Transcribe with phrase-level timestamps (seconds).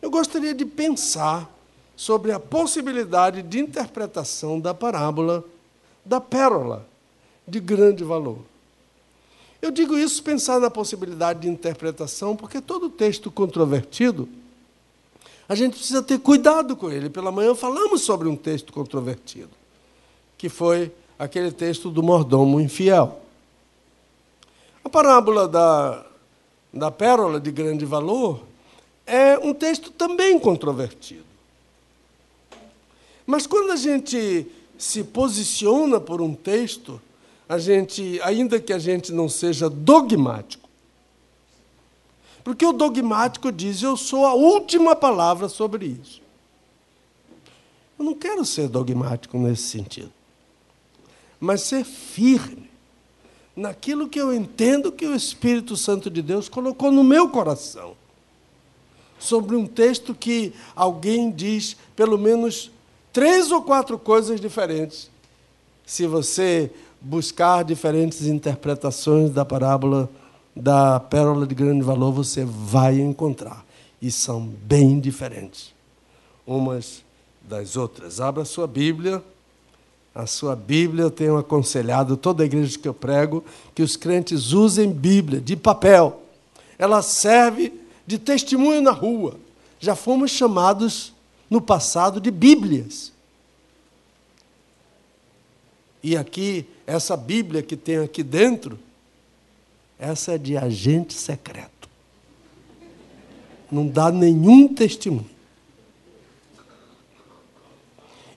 [0.00, 1.50] Eu gostaria de pensar
[1.96, 5.44] sobre a possibilidade de interpretação da parábola
[6.04, 6.86] da pérola
[7.46, 8.38] de grande valor.
[9.60, 14.28] Eu digo isso pensar na possibilidade de interpretação, porque todo texto controvertido,
[15.48, 17.10] a gente precisa ter cuidado com ele.
[17.10, 19.50] Pela manhã falamos sobre um texto controvertido,
[20.36, 23.20] que foi aquele texto do mordomo infiel.
[24.84, 26.06] A parábola da,
[26.72, 28.42] da pérola de grande valor
[29.08, 31.24] é um texto também controvertido.
[33.26, 34.46] Mas quando a gente
[34.78, 37.00] se posiciona por um texto,
[37.48, 40.68] a gente, ainda que a gente não seja dogmático,
[42.44, 46.22] porque o dogmático diz: eu sou a última palavra sobre isso.
[47.98, 50.12] Eu não quero ser dogmático nesse sentido,
[51.40, 52.70] mas ser firme
[53.56, 57.96] naquilo que eu entendo que o Espírito Santo de Deus colocou no meu coração.
[59.18, 62.70] Sobre um texto que alguém diz pelo menos
[63.12, 65.10] três ou quatro coisas diferentes.
[65.84, 70.08] Se você buscar diferentes interpretações da parábola
[70.54, 73.64] da pérola de grande valor, você vai encontrar.
[74.02, 75.72] E são bem diferentes
[76.46, 77.04] umas
[77.42, 78.20] das outras.
[78.20, 79.22] Abra a sua Bíblia.
[80.14, 84.52] A sua Bíblia, eu tenho aconselhado toda a igreja que eu prego que os crentes
[84.52, 86.22] usem Bíblia de papel.
[86.76, 87.72] Ela serve
[88.08, 89.38] de testemunho na rua.
[89.78, 91.12] Já fomos chamados
[91.50, 93.12] no passado de Bíblias.
[96.02, 98.78] E aqui, essa Bíblia que tem aqui dentro,
[99.98, 101.86] essa é de agente secreto.
[103.70, 105.28] Não dá nenhum testemunho.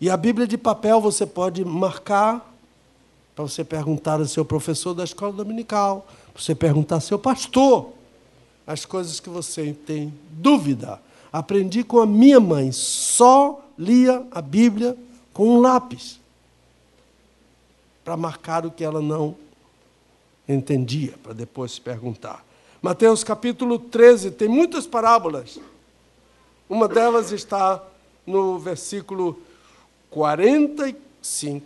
[0.02, 2.54] E a Bíblia de papel você pode marcar
[3.34, 8.01] para você perguntar ao seu professor da escola dominical, para você perguntar ao seu pastor
[8.66, 11.02] as coisas que você tem dúvida.
[11.32, 14.98] Aprendi com a minha mãe, só lia a Bíblia
[15.34, 16.20] com um lápis
[18.04, 19.36] para marcar o que ela não
[20.48, 22.46] entendia, para depois se perguntar.
[22.82, 25.60] Mateus capítulo 13 tem muitas parábolas.
[26.68, 27.82] Uma delas está
[28.26, 29.40] no versículo
[30.10, 31.66] 45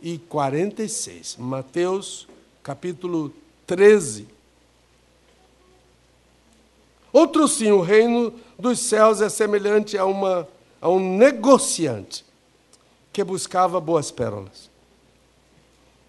[0.00, 1.36] e 46.
[1.38, 2.26] Mateus
[2.62, 3.32] capítulo
[3.66, 4.37] 13.
[7.12, 10.46] Outro sim, o reino dos céus é semelhante a, uma,
[10.80, 12.24] a um negociante
[13.12, 14.70] que buscava boas pérolas.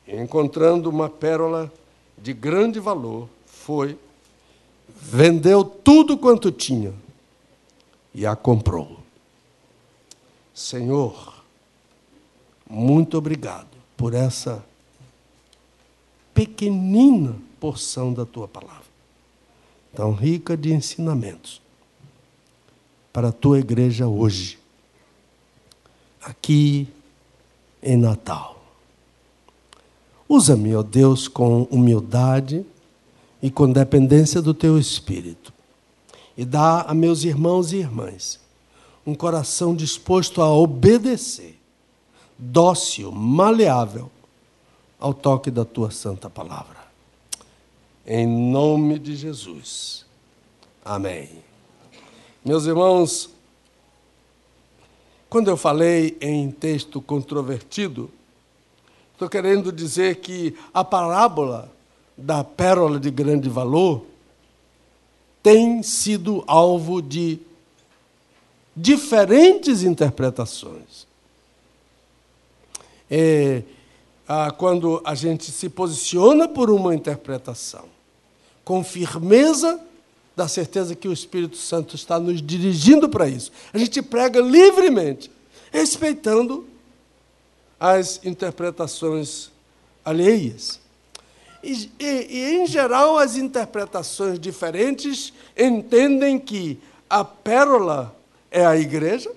[0.07, 1.71] encontrando uma pérola
[2.17, 3.97] de grande valor, foi,
[4.87, 6.93] vendeu tudo quanto tinha
[8.13, 8.99] e a comprou.
[10.53, 11.43] Senhor,
[12.69, 14.63] muito obrigado por essa
[16.33, 18.78] pequenina porção da tua palavra,
[19.93, 21.61] tão rica de ensinamentos,
[23.11, 24.59] para a tua igreja hoje,
[26.21, 26.87] aqui
[27.81, 28.63] em Natal.
[30.27, 32.65] Usa-me, ó Deus, com humildade
[33.41, 35.51] e com dependência do teu espírito.
[36.37, 38.39] E dá a meus irmãos e irmãs
[39.05, 41.59] um coração disposto a obedecer
[42.37, 44.09] dócil, maleável
[44.99, 46.78] ao toque da tua santa palavra.
[48.11, 50.03] Em nome de Jesus.
[50.83, 51.29] Amém.
[52.43, 53.29] Meus irmãos,
[55.29, 58.09] quando eu falei em texto controvertido,
[59.13, 61.71] estou querendo dizer que a parábola
[62.17, 64.03] da pérola de grande valor
[65.43, 67.39] tem sido alvo de
[68.75, 71.07] diferentes interpretações
[73.09, 73.61] é,
[74.27, 77.98] ah, quando a gente se posiciona por uma interpretação,
[78.69, 79.81] com firmeza,
[80.35, 83.51] da certeza que o Espírito Santo está nos dirigindo para isso.
[83.73, 85.31] A gente prega livremente,
[85.71, 86.67] respeitando
[87.79, 89.49] as interpretações
[90.05, 90.79] alheias.
[91.63, 98.15] E, e, e, em geral, as interpretações diferentes entendem que a pérola
[98.51, 99.31] é a igreja,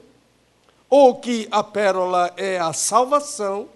[0.91, 3.67] ou que a pérola é a salvação,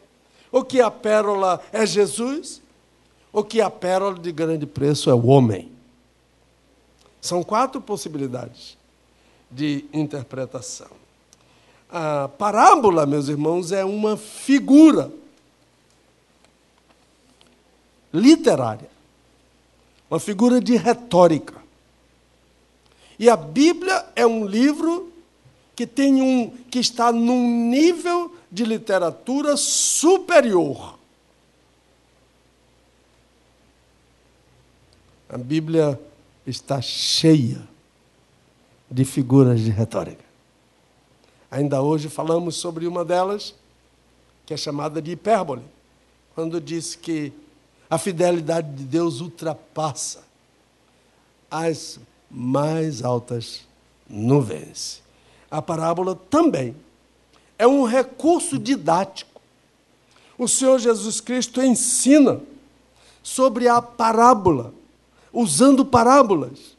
[0.52, 2.60] ou que a pérola é Jesus,
[3.36, 5.70] ou que a pérola de grande preço é o homem.
[7.20, 8.78] São quatro possibilidades
[9.50, 10.88] de interpretação.
[11.90, 15.12] A parábola, meus irmãos, é uma figura
[18.10, 18.88] literária,
[20.10, 21.62] uma figura de retórica.
[23.18, 25.12] E a Bíblia é um livro
[25.74, 30.95] que tem um que está num nível de literatura superior.
[35.36, 36.00] A Bíblia
[36.46, 37.60] está cheia
[38.90, 40.24] de figuras de retórica.
[41.50, 43.54] Ainda hoje falamos sobre uma delas,
[44.46, 45.60] que é chamada de hipérbole,
[46.34, 47.34] quando diz que
[47.90, 50.24] a fidelidade de Deus ultrapassa
[51.50, 52.00] as
[52.30, 53.60] mais altas
[54.08, 55.02] nuvens.
[55.50, 56.74] A parábola também
[57.58, 59.38] é um recurso didático.
[60.38, 62.40] O Senhor Jesus Cristo ensina
[63.22, 64.72] sobre a parábola,
[65.36, 66.74] usando parábolas.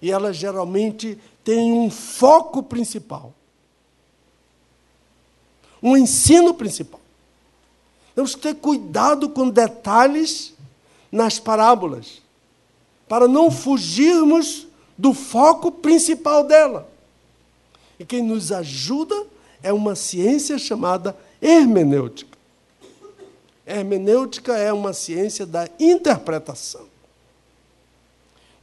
[0.00, 3.32] E elas geralmente têm um foco principal,
[5.82, 7.00] um ensino principal.
[8.14, 10.54] Temos que ter cuidado com detalhes
[11.10, 12.20] nas parábolas,
[13.08, 16.88] para não fugirmos do foco principal dela.
[17.98, 19.26] E quem nos ajuda
[19.62, 22.36] é uma ciência chamada hermenêutica.
[23.66, 26.87] Hermenêutica é uma ciência da interpretação.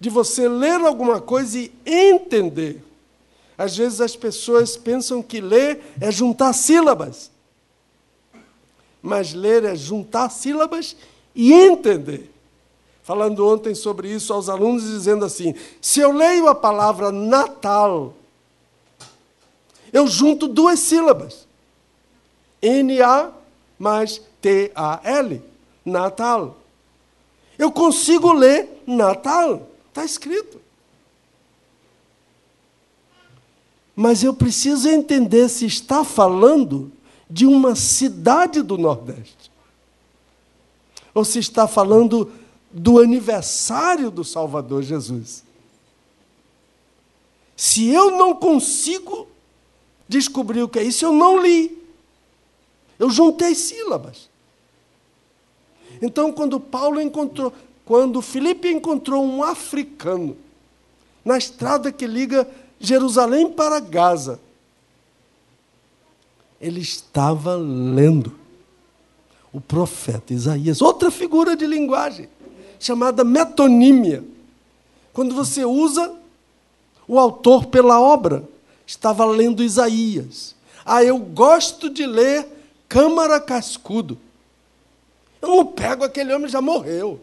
[0.06, 2.80] De você ler alguma coisa e entender.
[3.58, 7.32] Às vezes as pessoas pensam que ler é juntar sílabas.
[9.02, 10.96] Mas ler é juntar sílabas
[11.34, 12.32] e entender.
[13.02, 18.14] Falando ontem sobre isso aos alunos, dizendo assim: se eu leio a palavra Natal,
[19.92, 21.48] eu junto duas sílabas.
[22.62, 23.32] N-A
[23.80, 25.42] mais T-A-L.
[25.84, 26.58] Natal.
[27.58, 29.72] Eu consigo ler Natal.
[29.96, 30.60] Está escrito.
[33.96, 36.92] Mas eu preciso entender se está falando
[37.30, 39.50] de uma cidade do Nordeste.
[41.14, 42.30] Ou se está falando
[42.70, 45.46] do aniversário do Salvador Jesus.
[47.56, 49.30] Se eu não consigo
[50.10, 51.82] descobrir o que é isso, eu não li.
[53.00, 54.30] Eu juntei sílabas.
[56.02, 57.54] Então, quando Paulo encontrou,
[57.86, 60.36] quando Filipe encontrou um africano
[61.24, 62.48] na estrada que liga
[62.80, 64.40] Jerusalém para Gaza,
[66.60, 68.34] ele estava lendo
[69.54, 72.28] o profeta Isaías, outra figura de linguagem,
[72.80, 74.24] chamada metonímia.
[75.14, 76.14] Quando você usa
[77.08, 78.48] o autor pela obra,
[78.86, 80.56] estava lendo Isaías.
[80.84, 82.48] Ah, eu gosto de ler
[82.90, 84.18] Câmara Cascudo.
[85.42, 87.20] Eu não pego aquele homem, já morreu.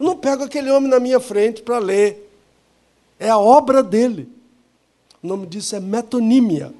[0.00, 2.26] Eu não pego aquele homem na minha frente para ler.
[3.18, 4.26] É a obra dele.
[5.22, 6.72] O nome disso é metonímia.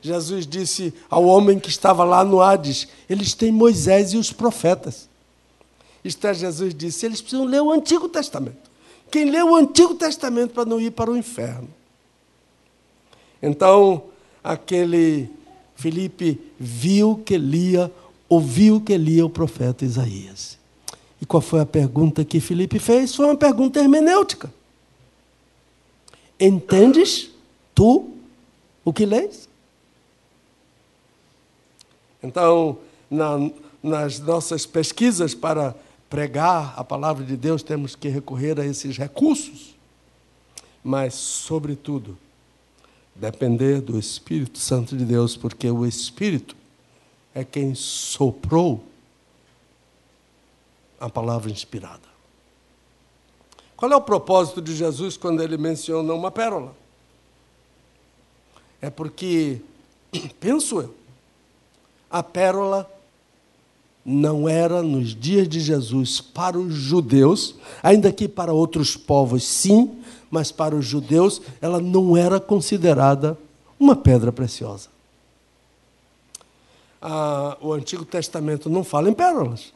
[0.00, 5.08] Jesus disse ao homem que estava lá no Hades: eles têm Moisés e os profetas.
[6.04, 8.70] Isto é, Jesus disse: eles precisam ler o Antigo Testamento.
[9.10, 11.68] Quem lê o Antigo Testamento para não ir para o inferno?
[13.42, 14.04] Então,
[14.44, 15.28] aquele
[15.74, 17.90] Felipe viu que lia,
[18.28, 20.57] ouviu que lia o profeta Isaías.
[21.20, 23.14] E qual foi a pergunta que Felipe fez?
[23.14, 24.52] Foi uma pergunta hermenêutica.
[26.38, 27.30] Entendes
[27.74, 28.10] tu
[28.84, 29.48] o que lês?
[32.22, 32.78] Então,
[33.10, 33.50] na,
[33.82, 35.74] nas nossas pesquisas para
[36.08, 39.76] pregar a palavra de Deus, temos que recorrer a esses recursos,
[40.82, 42.16] mas, sobretudo,
[43.14, 46.56] depender do Espírito Santo de Deus, porque o Espírito
[47.34, 48.82] é quem soprou
[51.00, 52.08] a palavra inspirada.
[53.76, 56.74] Qual é o propósito de Jesus quando ele menciona uma pérola?
[58.80, 59.60] É porque,
[60.40, 60.94] penso eu,
[62.10, 62.90] a pérola
[64.04, 70.02] não era nos dias de Jesus para os judeus, ainda que para outros povos sim,
[70.30, 73.38] mas para os judeus ela não era considerada
[73.78, 74.88] uma pedra preciosa.
[77.00, 79.72] Ah, o Antigo Testamento não fala em pérolas.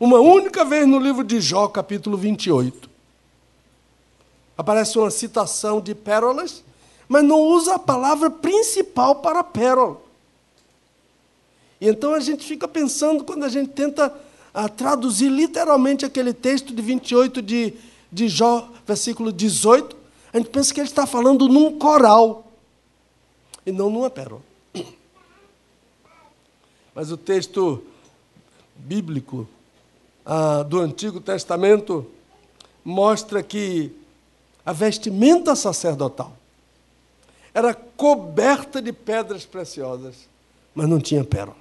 [0.00, 2.88] Uma única vez no livro de Jó, capítulo 28,
[4.56, 6.62] aparece uma citação de pérolas,
[7.08, 10.00] mas não usa a palavra principal para pérola.
[11.80, 14.14] E então a gente fica pensando, quando a gente tenta
[14.54, 17.74] ah, traduzir literalmente aquele texto de 28 de,
[18.10, 19.96] de Jó, versículo 18,
[20.32, 22.52] a gente pensa que ele está falando num coral
[23.66, 24.42] e não numa pérola.
[26.94, 27.82] Mas o texto
[28.76, 29.48] bíblico
[30.30, 32.06] ah, do Antigo Testamento
[32.84, 33.90] mostra que
[34.64, 36.34] a vestimenta sacerdotal
[37.54, 40.28] era coberta de pedras preciosas,
[40.74, 41.56] mas não tinha pérola.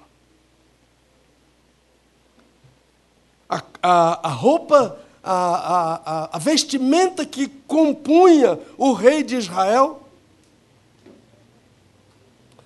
[3.50, 10.02] A, a, a roupa, a, a, a vestimenta que compunha o rei de Israel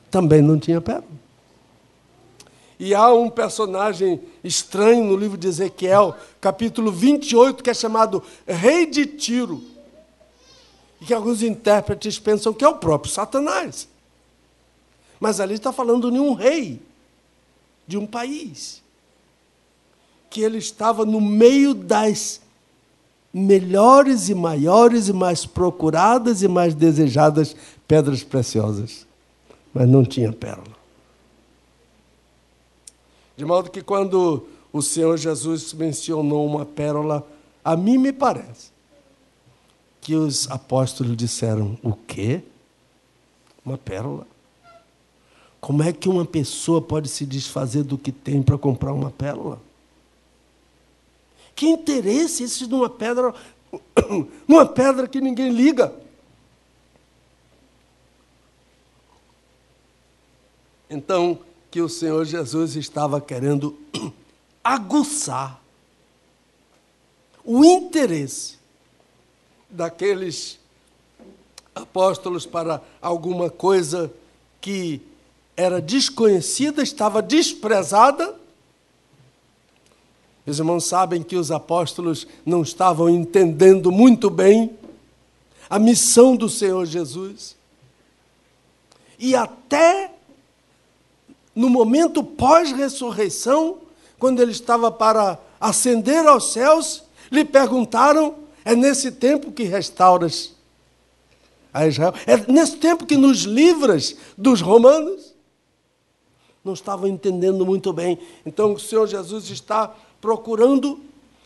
[0.10, 1.21] também não tinha pérola.
[2.84, 8.88] E há um personagem estranho no livro de Ezequiel, capítulo 28, que é chamado Rei
[8.88, 9.62] de Tiro.
[11.00, 13.88] e que alguns intérpretes pensam que é o próprio Satanás.
[15.20, 16.82] Mas ali está falando de um rei,
[17.86, 18.82] de um país,
[20.28, 22.42] que ele estava no meio das
[23.32, 27.56] melhores e maiores e mais procuradas e mais desejadas
[27.88, 29.06] pedras preciosas,
[29.72, 30.81] mas não tinha pérola.
[33.42, 37.28] De modo que quando o Senhor Jesus mencionou uma pérola,
[37.66, 38.70] a mim me parece
[40.00, 42.44] que os apóstolos disseram: o quê?
[43.66, 44.28] Uma pérola?
[45.60, 49.60] Como é que uma pessoa pode se desfazer do que tem para comprar uma pérola?
[51.56, 53.34] Que interesse esse numa pedra,
[54.48, 55.92] numa pedra que ninguém liga?
[60.88, 61.40] Então,
[61.72, 63.78] que o Senhor Jesus estava querendo
[64.62, 65.62] aguçar
[67.46, 68.60] o interesse
[69.70, 70.60] daqueles
[71.74, 74.12] apóstolos para alguma coisa
[74.60, 75.02] que
[75.56, 78.36] era desconhecida, estava desprezada.
[80.46, 84.78] Os irmãos sabem que os apóstolos não estavam entendendo muito bem
[85.70, 87.56] a missão do Senhor Jesus.
[89.18, 90.12] E até
[91.56, 93.80] no momento pós-ressurreição,
[94.18, 100.54] quando ele estava para ascender aos céus, lhe perguntaram: é nesse tempo que restauras
[101.74, 102.14] a Israel?
[102.26, 105.34] É nesse tempo que nos livras dos romanos?
[106.64, 108.20] Não estavam entendendo muito bem.
[108.46, 111.00] Então o Senhor Jesus está procurando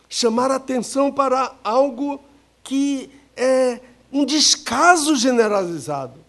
[0.08, 2.20] chamar atenção para algo
[2.62, 3.80] que é
[4.12, 6.25] um descaso generalizado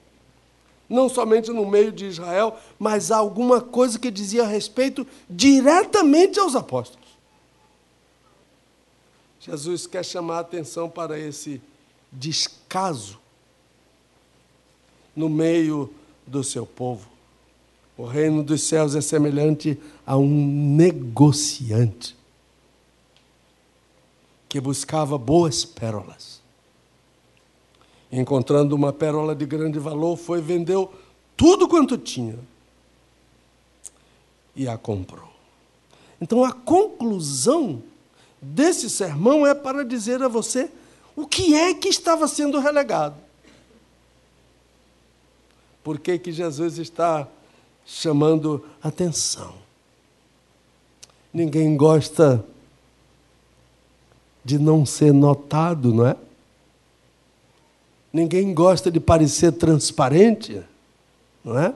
[0.89, 7.08] não somente no meio de Israel, mas alguma coisa que dizia respeito diretamente aos apóstolos.
[9.39, 11.62] Jesus quer chamar a atenção para esse
[12.12, 13.20] descaso
[15.15, 15.94] no meio
[16.25, 17.08] do seu povo.
[17.98, 22.15] O reino dos céus é semelhante a um negociante
[24.48, 26.47] que buscava boas pérolas
[28.12, 30.94] encontrando uma pérola de grande valor, foi vendeu
[31.36, 32.38] tudo quanto tinha
[34.56, 35.30] e a comprou.
[36.20, 37.82] Então a conclusão
[38.42, 40.70] desse sermão é para dizer a você
[41.16, 43.16] o que é que estava sendo relegado.
[45.84, 47.28] Por que, que Jesus está
[47.86, 49.54] chamando atenção?
[51.34, 52.44] Ninguém gosta
[54.44, 56.16] de não ser notado, não é?
[58.18, 60.64] Ninguém gosta de parecer transparente,
[61.46, 61.72] não é?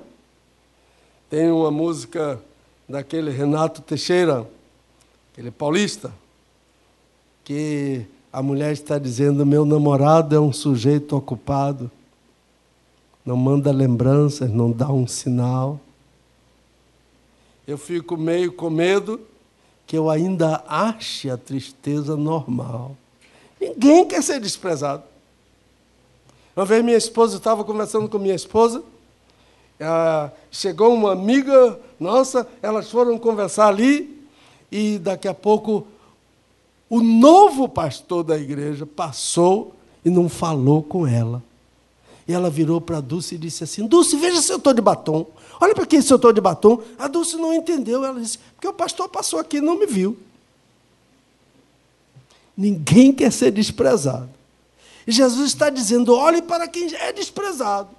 [1.29, 2.41] Tem uma música
[2.89, 4.49] daquele Renato Teixeira,
[5.31, 6.11] aquele paulista,
[7.43, 11.91] que a mulher está dizendo: meu namorado é um sujeito ocupado,
[13.23, 15.79] não manda lembranças, não dá um sinal.
[17.67, 19.21] Eu fico meio com medo
[19.85, 22.97] que eu ainda ache a tristeza normal.
[23.59, 25.10] Ninguém quer ser desprezado.
[26.55, 28.83] Uma vez minha esposa, estava conversando com minha esposa,
[29.79, 34.21] ah, chegou uma amiga nossa, elas foram conversar ali,
[34.71, 35.87] e daqui a pouco
[36.89, 41.41] o novo pastor da igreja passou e não falou com ela.
[42.27, 44.81] E ela virou para a Dulce e disse assim: Dulce, veja se eu estou de
[44.81, 45.25] batom.
[45.59, 46.81] Olha para quem se eu estou de batom.
[46.97, 48.03] A Dulce não entendeu.
[48.03, 50.17] Ela disse: Porque o pastor passou aqui e não me viu.
[52.55, 54.29] Ninguém quer ser desprezado.
[55.07, 57.89] Jesus está dizendo: olhe para quem é desprezado,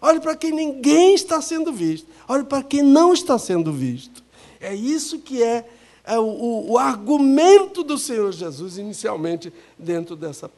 [0.00, 4.22] olhe para quem ninguém está sendo visto, olhe para quem não está sendo visto.
[4.60, 5.68] É isso que é,
[6.04, 10.50] é o, o, o, argumento do Senhor Jesus, inicialmente, dentro dessa,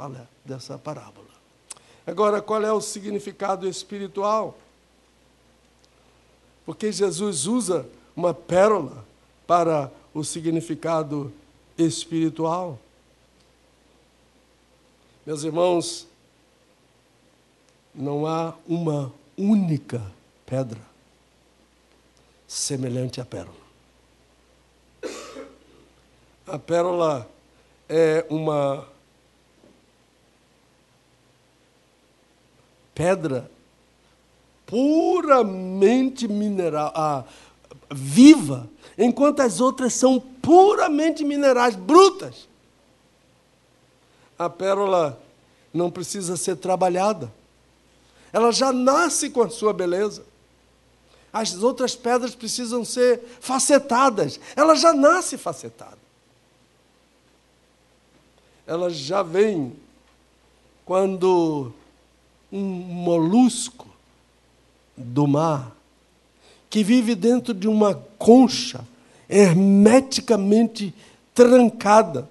[0.45, 1.29] dessa parábola.
[2.05, 4.59] Agora, qual é o significado espiritual?
[6.67, 9.05] Porque Jesus usa uma pérola
[9.47, 11.33] para o significado
[11.79, 12.79] espiritual.
[15.25, 16.09] Meus irmãos,
[17.95, 20.03] não há uma única
[20.45, 20.81] pedra
[22.49, 23.63] semelhante à pérola.
[26.45, 27.31] A pérola
[27.89, 28.89] é uma
[32.93, 33.49] pedra
[34.67, 37.25] puramente mineral, ah,
[37.93, 42.49] viva, enquanto as outras são puramente minerais, brutas.
[44.45, 45.21] A pérola
[45.73, 47.33] não precisa ser trabalhada.
[48.33, 50.25] Ela já nasce com a sua beleza.
[51.33, 54.41] As outras pedras precisam ser facetadas.
[54.57, 55.99] Ela já nasce facetada.
[58.67, 59.75] Ela já vem
[60.85, 61.73] quando
[62.51, 63.87] um molusco
[64.97, 65.73] do mar
[66.69, 68.85] que vive dentro de uma concha
[69.29, 70.95] hermeticamente
[71.35, 72.29] trancada,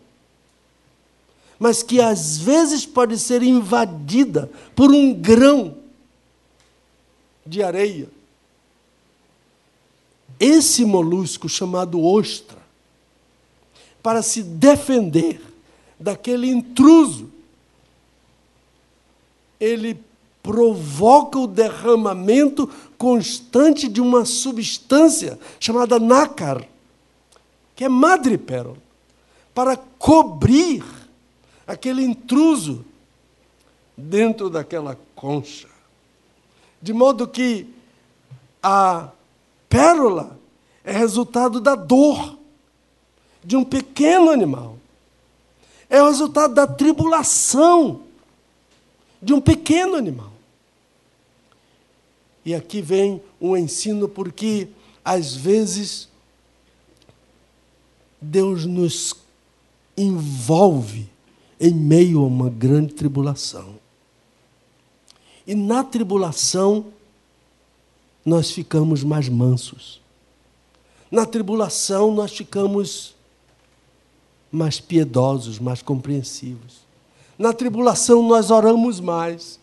[1.61, 5.77] mas que às vezes pode ser invadida por um grão
[7.45, 8.09] de areia.
[10.39, 12.57] Esse molusco chamado ostra,
[14.01, 15.39] para se defender
[15.99, 17.29] daquele intruso,
[19.59, 19.99] ele
[20.41, 26.67] provoca o derramamento constante de uma substância chamada nácar,
[27.75, 28.77] que é madrepérola,
[29.53, 31.00] para cobrir
[31.71, 32.85] aquele intruso
[33.95, 35.69] dentro daquela concha.
[36.81, 37.65] De modo que
[38.61, 39.09] a
[39.69, 40.37] pérola
[40.83, 42.37] é resultado da dor
[43.43, 44.77] de um pequeno animal.
[45.89, 48.01] É o resultado da tribulação
[49.21, 50.31] de um pequeno animal.
[52.43, 54.67] E aqui vem um ensino, porque
[55.05, 56.09] às vezes
[58.19, 59.15] Deus nos
[59.95, 61.10] envolve
[61.61, 63.75] em meio a uma grande tribulação.
[65.45, 66.87] E na tribulação,
[68.25, 70.01] nós ficamos mais mansos.
[71.11, 73.15] Na tribulação, nós ficamos
[74.51, 76.81] mais piedosos, mais compreensivos.
[77.37, 79.59] Na tribulação nós oramos mais.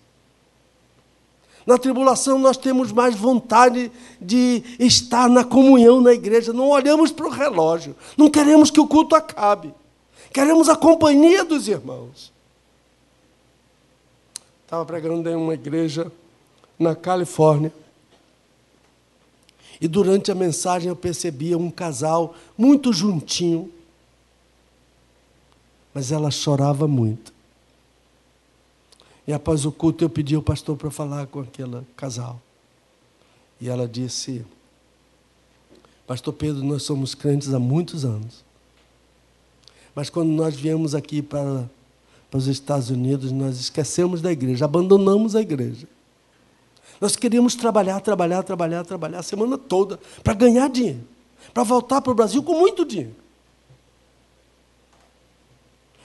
[1.66, 6.52] Na tribulação nós temos mais vontade de estar na comunhão na igreja.
[6.52, 7.94] Não olhamos para o relógio.
[8.16, 9.74] Não queremos que o culto acabe.
[10.32, 12.32] Queremos a companhia dos irmãos.
[14.64, 16.12] Estava pregando em uma igreja
[16.78, 17.72] na Califórnia.
[19.80, 23.72] E durante a mensagem eu percebia um casal muito juntinho.
[25.94, 27.32] Mas ela chorava muito.
[29.26, 32.40] E após o culto eu pedi ao pastor para falar com aquele casal.
[33.60, 34.44] E ela disse:
[36.06, 38.47] Pastor Pedro, nós somos crentes há muitos anos.
[39.98, 41.68] Mas quando nós viemos aqui para,
[42.30, 45.88] para os Estados Unidos, nós esquecemos da igreja, abandonamos a igreja.
[47.00, 51.00] Nós queríamos trabalhar, trabalhar, trabalhar, trabalhar a semana toda para ganhar dinheiro,
[51.52, 53.16] para voltar para o Brasil com muito dinheiro.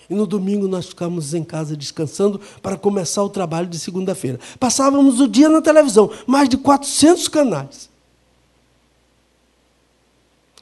[0.09, 4.39] E no domingo nós ficávamos em casa descansando para começar o trabalho de segunda-feira.
[4.59, 7.91] Passávamos o dia na televisão, mais de 400 canais.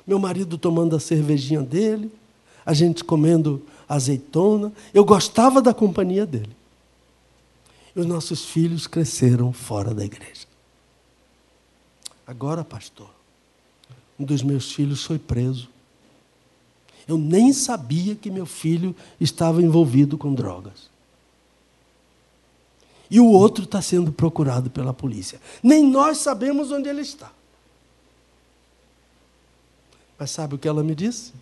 [0.05, 2.11] Meu marido tomando a cervejinha dele,
[2.71, 4.71] a gente comendo azeitona.
[4.93, 6.55] Eu gostava da companhia dele.
[7.93, 10.47] E os nossos filhos cresceram fora da igreja.
[12.25, 13.09] Agora, pastor,
[14.17, 15.67] um dos meus filhos foi preso.
[17.05, 20.89] Eu nem sabia que meu filho estava envolvido com drogas.
[23.09, 25.41] E o outro está sendo procurado pela polícia.
[25.61, 27.33] Nem nós sabemos onde ele está.
[30.17, 31.33] Mas sabe o que ela me disse?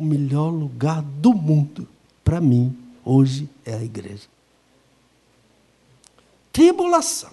[0.00, 1.86] O melhor lugar do mundo
[2.24, 4.26] para mim hoje é a igreja.
[6.50, 7.32] Tribulação.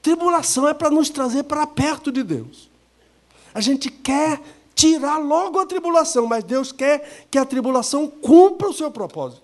[0.00, 2.70] Tribulação é para nos trazer para perto de Deus.
[3.52, 4.40] A gente quer
[4.72, 9.42] tirar logo a tribulação, mas Deus quer que a tribulação cumpra o seu propósito.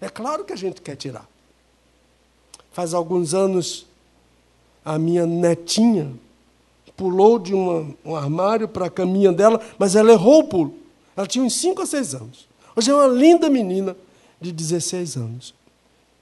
[0.00, 1.28] É claro que a gente quer tirar.
[2.72, 3.86] Faz alguns anos,
[4.84, 6.12] a minha netinha
[7.00, 10.74] pulou de uma, um armário para a caminha dela, mas ela errou o pulo.
[11.16, 12.46] Ela tinha uns 5 ou 6 anos.
[12.76, 13.96] Hoje é uma linda menina
[14.38, 15.54] de 16 anos.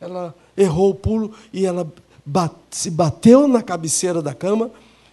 [0.01, 1.93] Ela errou o pulo e ela
[2.25, 4.71] bate, se bateu na cabeceira da cama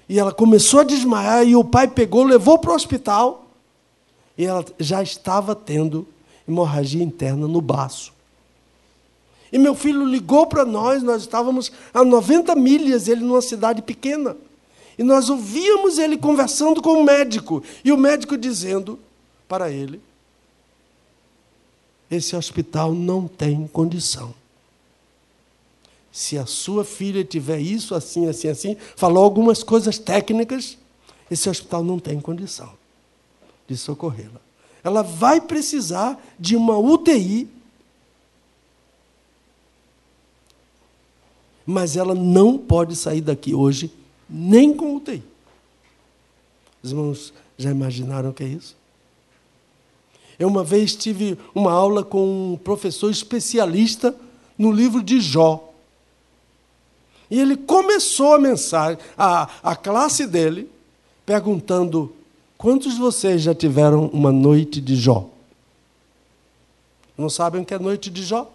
[0.08, 3.48] e ela começou a desmaiar e o pai pegou, levou para o hospital
[4.38, 6.08] e ela já estava tendo
[6.48, 8.14] hemorragia interna no baço.
[9.52, 14.38] E meu filho ligou para nós, nós estávamos a 90 milhas, ele numa cidade pequena.
[14.98, 19.00] E nós ouvíamos ele conversando com o médico, e o médico dizendo
[19.48, 20.02] para ele:
[22.10, 24.34] esse hospital não tem condição
[26.16, 30.78] se a sua filha tiver isso, assim, assim, assim, falou algumas coisas técnicas,
[31.30, 32.72] esse hospital não tem condição
[33.68, 34.40] de socorrê-la.
[34.82, 37.50] Ela vai precisar de uma UTI,
[41.66, 43.92] mas ela não pode sair daqui hoje
[44.30, 45.24] nem com UTI.
[46.82, 48.76] Os irmãos já imaginaram o que é isso?
[50.38, 54.16] Eu uma vez tive uma aula com um professor especialista
[54.58, 55.74] no livro de Jó.
[57.32, 60.70] E ele começou a mensagem, a, a classe dele,
[61.26, 62.14] perguntando:
[62.58, 65.30] quantos de vocês já tiveram uma noite de Jó?
[67.18, 68.52] Não sabem o que é noite de Jó?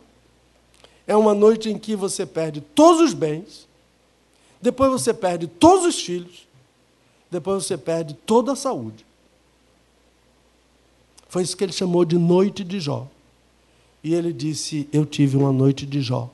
[1.11, 3.67] é uma noite em que você perde todos os bens,
[4.61, 6.46] depois você perde todos os filhos,
[7.31, 9.07] depois você perde toda a saúde.
[11.29, 13.07] Foi isso que ele chamou de noite de Jó.
[14.03, 16.29] E ele disse: Eu tive uma noite de Jó,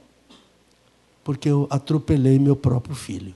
[1.22, 3.34] porque eu atropelei meu próprio filho.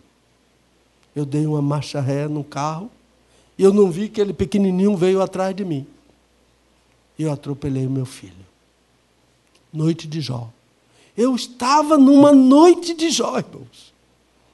[1.15, 2.91] Eu dei uma marcha ré no carro
[3.59, 5.87] e eu não vi que ele pequenininho veio atrás de mim.
[7.19, 8.33] E eu atropelei meu filho.
[9.73, 10.49] Noite de Jó.
[11.17, 13.90] Eu estava numa noite de Jó, irmãos,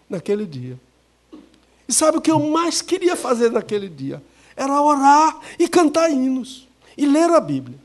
[0.09, 0.79] naquele dia.
[1.88, 4.23] E sabe o que eu mais queria fazer naquele dia?
[4.57, 6.66] Era orar e cantar hinos
[6.97, 7.79] e ler a Bíblia.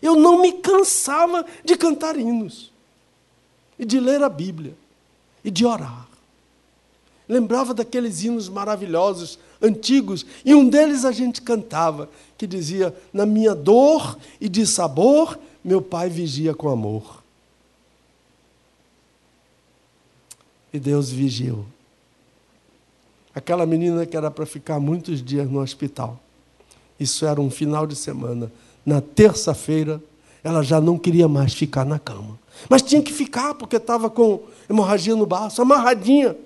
[0.00, 2.72] Eu não me cansava de cantar hinos
[3.78, 4.74] e de ler a Bíblia
[5.44, 6.08] e de orar.
[7.28, 13.54] Lembrava daqueles hinos maravilhosos, antigos, e um deles a gente cantava, que dizia: Na minha
[13.54, 17.19] dor e de sabor, meu pai vigia com amor.
[20.72, 21.64] E Deus vigiou.
[23.34, 26.20] Aquela menina que era para ficar muitos dias no hospital.
[26.98, 28.52] Isso era um final de semana.
[28.84, 30.02] Na terça-feira,
[30.42, 32.38] ela já não queria mais ficar na cama.
[32.68, 36.36] Mas tinha que ficar, porque estava com hemorragia no baço, amarradinha.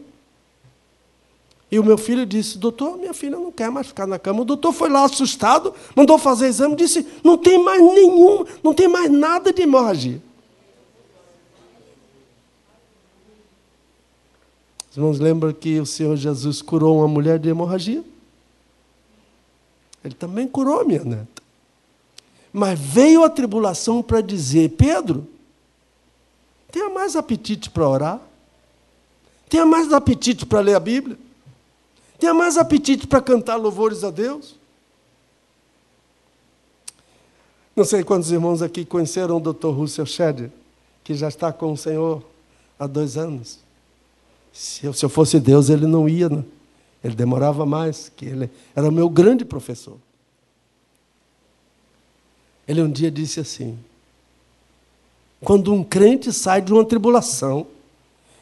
[1.70, 4.42] E o meu filho disse: Doutor, minha filha não quer mais ficar na cama.
[4.42, 8.86] O doutor foi lá assustado, mandou fazer exame, disse: Não tem mais nenhum, não tem
[8.86, 10.22] mais nada de hemorragia.
[14.94, 18.04] Os irmãos lembram que o Senhor Jesus curou uma mulher de hemorragia?
[20.04, 21.42] Ele também curou a minha neta.
[22.52, 25.26] Mas veio a tribulação para dizer: Pedro,
[26.70, 28.20] tenha mais apetite para orar,
[29.48, 31.18] tenha mais apetite para ler a Bíblia,
[32.16, 34.54] tenha mais apetite para cantar louvores a Deus.
[37.74, 39.70] Não sei quantos irmãos aqui conheceram o Dr.
[39.70, 40.52] Russell Shedd,
[41.02, 42.22] que já está com o Senhor
[42.78, 43.63] há dois anos.
[44.54, 46.44] Se eu, se eu fosse Deus, ele não ia, né?
[47.02, 49.98] ele demorava mais, que ele era o meu grande professor.
[52.66, 53.76] Ele um dia disse assim:
[55.42, 57.66] quando um crente sai de uma tribulação,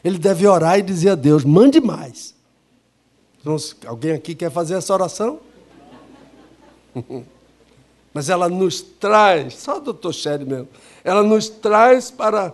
[0.03, 2.35] ele deve orar e dizer a Deus: mande mais.
[3.41, 5.39] Então, alguém aqui quer fazer essa oração?
[8.13, 10.67] Mas ela nos traz, só o doutor Sherry mesmo,
[11.03, 12.53] ela nos traz para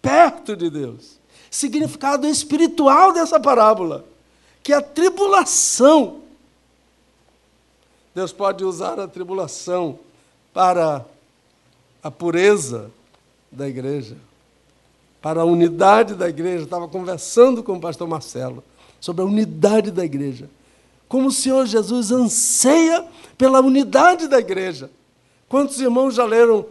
[0.00, 1.20] perto de Deus
[1.52, 4.06] significado espiritual dessa parábola,
[4.62, 6.20] que a tribulação,
[8.14, 9.98] Deus pode usar a tribulação
[10.54, 11.04] para
[12.02, 12.90] a pureza
[13.50, 14.16] da igreja,
[15.20, 16.64] para a unidade da igreja.
[16.64, 18.64] estava conversando com o pastor Marcelo
[18.98, 20.48] sobre a unidade da igreja.
[21.06, 23.04] Como o Senhor Jesus anseia
[23.36, 24.90] pela unidade da igreja.
[25.50, 26.64] Quantos irmãos já leram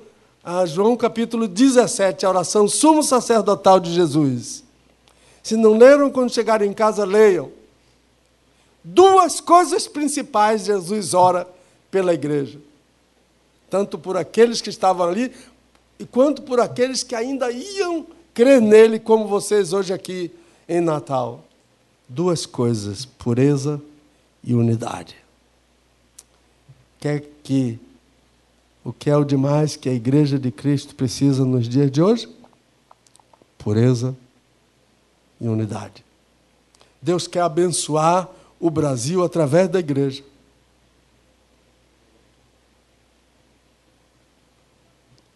[0.44, 4.71] ah, João capítulo 17, a oração sumo sacerdotal de Jesus?
[5.44, 7.52] Se não leram, quando chegarem em casa, leiam.
[8.84, 11.48] Duas coisas principais Jesus ora
[11.90, 12.60] pela igreja.
[13.70, 15.32] Tanto por aqueles que estavam ali,
[16.12, 20.32] quanto por aqueles que ainda iam crer nele, como vocês hoje aqui
[20.68, 21.44] em Natal.
[22.08, 23.82] Duas coisas: pureza
[24.44, 25.16] e unidade.
[27.00, 27.80] Quer que
[28.84, 32.28] o que é o demais que a igreja de Cristo precisa nos dias de hoje?
[33.58, 34.16] Pureza
[35.42, 36.06] em unidade.
[37.02, 40.24] Deus quer abençoar o Brasil através da igreja.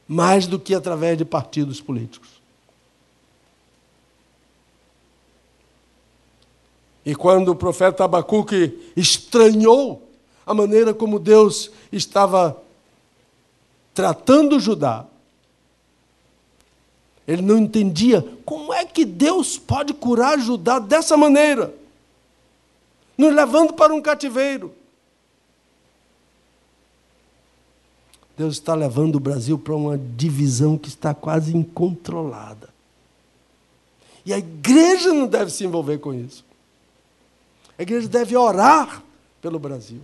[0.07, 2.29] Mais do que através de partidos políticos.
[7.03, 10.07] E quando o profeta Abacuque estranhou
[10.45, 12.61] a maneira como Deus estava
[13.95, 15.07] tratando Judá,
[17.27, 21.73] ele não entendia como é que Deus pode curar Judá dessa maneira,
[23.17, 24.71] nos levando para um cativeiro.
[28.37, 32.69] Deus está levando o Brasil para uma divisão que está quase incontrolada.
[34.25, 36.43] E a igreja não deve se envolver com isso.
[37.77, 39.01] A igreja deve orar
[39.41, 40.01] pelo Brasil.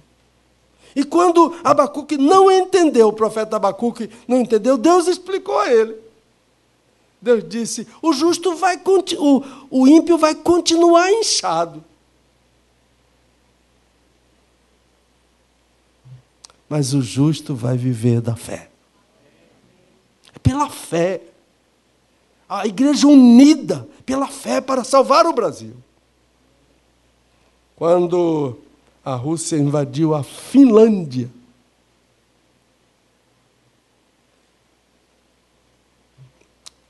[0.95, 6.10] E quando Abacuque não entendeu, o profeta Abacuque não entendeu, Deus explicou a ele.
[7.21, 8.81] Deus disse: o justo vai
[9.17, 11.83] o, o ímpio vai continuar inchado.
[16.67, 18.69] Mas o justo vai viver da fé.
[20.33, 21.21] É pela fé.
[22.47, 25.75] A igreja unida pela fé para salvar o Brasil.
[27.75, 28.57] Quando
[29.03, 31.29] a Rússia invadiu a Finlândia,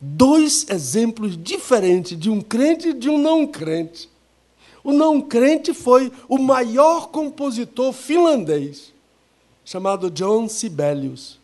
[0.01, 4.09] dois exemplos diferentes de um crente e de um não crente.
[4.83, 8.91] O não crente foi o maior compositor finlandês,
[9.63, 11.39] chamado John Sibelius.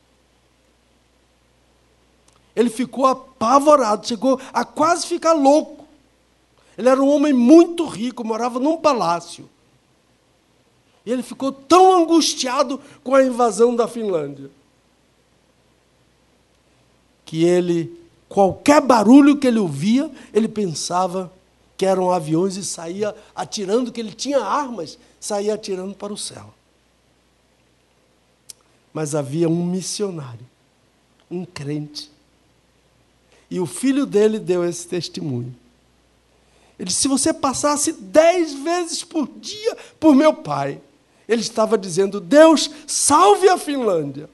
[2.55, 5.85] Ele ficou apavorado, chegou a quase ficar louco.
[6.75, 9.47] Ele era um homem muito rico, morava num palácio.
[11.05, 14.49] E ele ficou tão angustiado com a invasão da Finlândia
[17.27, 17.93] que ele,
[18.27, 21.31] qualquer barulho que ele ouvia, ele pensava
[21.77, 26.53] que eram aviões e saía atirando, que ele tinha armas, saía atirando para o céu.
[28.91, 30.45] Mas havia um missionário,
[31.29, 32.09] um crente.
[33.49, 35.55] E o filho dele deu esse testemunho.
[36.79, 40.81] Ele disse: se você passasse dez vezes por dia por meu pai,
[41.27, 44.29] ele estava dizendo: Deus, salve a Finlândia.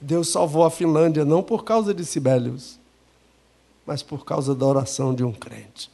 [0.00, 2.78] Deus salvou a Finlândia não por causa de Sibelius,
[3.84, 5.90] mas por causa da oração de um crente.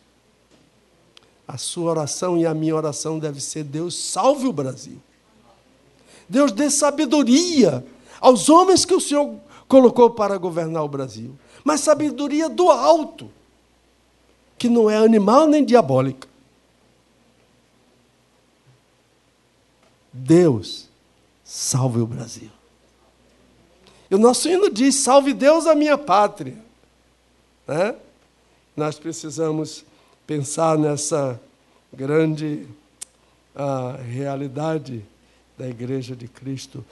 [1.46, 5.00] A sua oração e a minha oração deve ser: Deus salve o Brasil.
[6.28, 7.84] Deus dê sabedoria
[8.20, 9.36] aos homens que o Senhor
[9.68, 13.30] colocou para governar o Brasil, mas sabedoria do alto,
[14.58, 16.28] que não é animal nem diabólica.
[20.12, 20.88] Deus
[21.42, 22.50] salve o Brasil.
[24.14, 26.56] O nosso hino diz: Salve Deus a minha pátria.
[27.66, 27.96] Né?
[28.76, 29.84] Nós precisamos
[30.24, 31.40] pensar nessa
[31.92, 32.64] grande
[33.56, 35.04] uh, realidade
[35.58, 36.84] da Igreja de Cristo,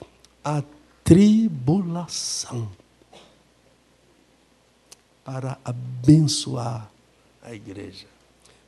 [0.44, 0.64] a
[1.04, 2.68] tribulação,
[5.24, 6.90] para abençoar
[7.40, 8.06] a igreja,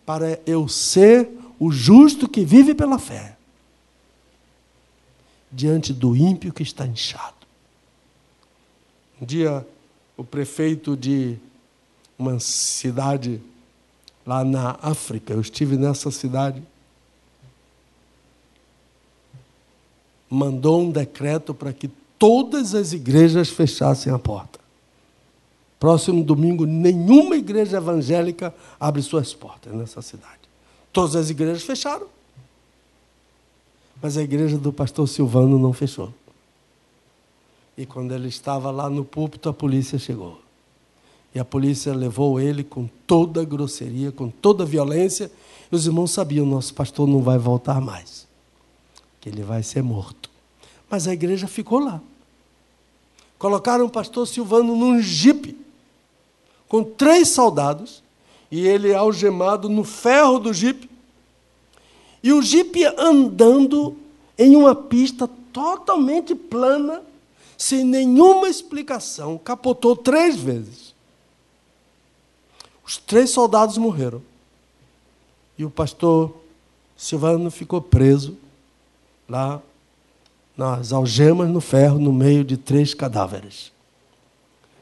[0.06, 3.36] para eu ser o justo que vive pela fé,
[5.50, 7.33] diante do ímpio que está inchado.
[9.20, 9.66] Um dia,
[10.16, 11.36] o prefeito de
[12.18, 13.40] uma cidade
[14.26, 16.62] lá na África, eu estive nessa cidade,
[20.28, 24.58] mandou um decreto para que todas as igrejas fechassem a porta.
[25.78, 30.40] Próximo domingo, nenhuma igreja evangélica abre suas portas nessa cidade.
[30.92, 32.06] Todas as igrejas fecharam.
[34.00, 36.12] Mas a igreja do pastor Silvano não fechou.
[37.76, 40.40] E quando ele estava lá no púlpito, a polícia chegou.
[41.34, 45.30] E a polícia levou ele com toda a grosseria, com toda a violência.
[45.70, 48.28] E os irmãos sabiam: nosso pastor não vai voltar mais,
[49.20, 50.30] que ele vai ser morto.
[50.88, 52.00] Mas a igreja ficou lá.
[53.36, 55.58] Colocaram o pastor Silvano num jipe,
[56.68, 58.02] com três soldados,
[58.48, 60.88] e ele algemado no ferro do jipe.
[62.22, 63.96] E o jipe andando
[64.38, 67.02] em uma pista totalmente plana
[67.56, 70.94] sem nenhuma explicação, capotou três vezes.
[72.84, 74.22] Os três soldados morreram.
[75.56, 76.34] E o pastor
[76.96, 78.36] Silvano ficou preso
[79.28, 79.62] lá
[80.56, 83.72] nas algemas no ferro, no meio de três cadáveres.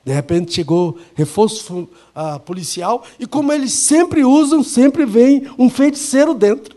[0.04, 6.34] De repente chegou reforço uh, policial, e como eles sempre usam, sempre vem um feiticeiro
[6.34, 6.76] dentro.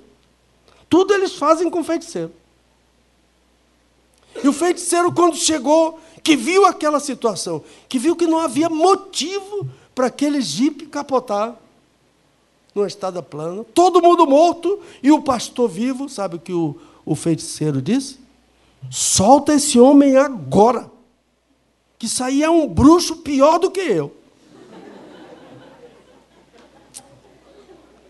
[0.87, 2.31] Tudo eles fazem com feiticeiro.
[4.43, 9.69] E o feiticeiro, quando chegou, que viu aquela situação, que viu que não havia motivo
[9.93, 11.55] para aquele jipe capotar
[12.73, 17.15] numa estrada plana, todo mundo morto e o pastor vivo, sabe o que o, o
[17.15, 18.19] feiticeiro disse?
[18.89, 20.91] Solta esse homem agora,
[21.97, 24.11] que aí é um bruxo pior do que eu.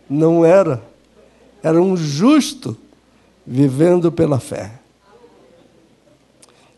[0.10, 0.84] Não era,
[1.62, 2.78] era um justo
[3.46, 4.85] vivendo pela fé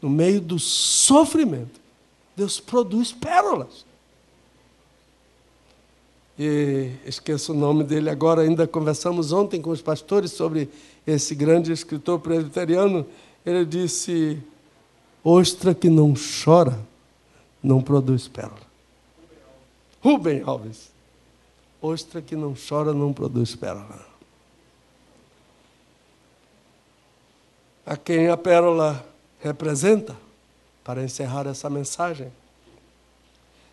[0.07, 1.81] no meio do sofrimento,
[2.35, 3.85] Deus produz pérolas.
[6.39, 10.69] E esqueço o nome dele agora, ainda conversamos ontem com os pastores sobre
[11.05, 13.05] esse grande escritor presbiteriano.
[13.45, 14.41] Ele disse:
[15.23, 16.79] Ostra que não chora,
[17.61, 18.61] não produz pérola.
[20.01, 20.91] Rubem Alves.
[21.81, 24.05] Ostra que não chora, não produz pérola.
[27.85, 29.05] A quem a pérola
[29.39, 30.15] representa
[30.83, 32.31] para encerrar essa mensagem?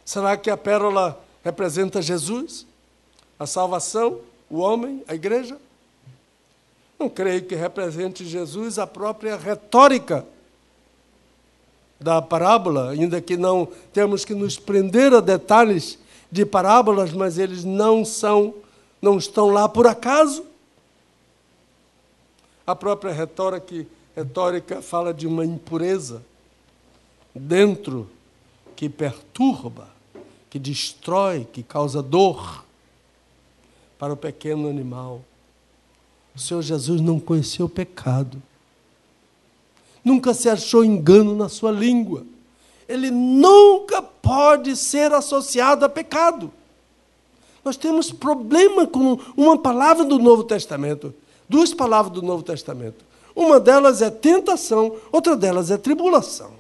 [0.05, 2.67] Será que a pérola representa Jesus,
[3.39, 5.57] a salvação, o homem, a igreja?
[6.99, 10.27] Não creio que represente Jesus a própria retórica
[11.99, 15.99] da parábola, ainda que não temos que nos prender a detalhes
[16.31, 18.55] de parábolas, mas eles não são,
[19.01, 20.45] não estão lá por acaso.
[22.67, 26.23] A própria retórica retórica fala de uma impureza
[27.35, 28.09] dentro
[28.77, 29.89] que perturba,
[30.49, 32.65] que destrói, que causa dor
[33.99, 35.23] para o pequeno animal.
[36.35, 38.43] O Senhor Jesus não conheceu o pecado.
[40.05, 42.25] Nunca se achou engano na sua língua.
[42.89, 46.53] Ele nunca pode ser associado a pecado.
[47.65, 51.15] Nós temos problema com uma palavra do Novo Testamento,
[51.49, 53.03] duas palavras do Novo Testamento.
[53.45, 56.53] Uma delas é tentação, outra delas é tribulação.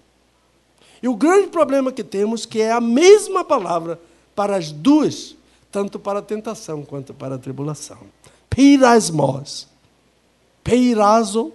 [1.03, 3.99] E o grande problema que temos que é a mesma palavra
[4.35, 5.35] para as duas,
[5.73, 7.99] tanto para a tentação quanto para a tribulação.
[8.51, 9.67] Peirasmos.
[10.63, 11.53] Peirazo